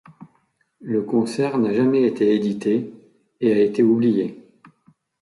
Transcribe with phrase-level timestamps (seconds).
[0.79, 2.91] Le concert n'a jamais été édité
[3.39, 4.41] et a été oublié.